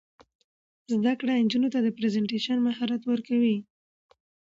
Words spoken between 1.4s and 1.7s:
نجونو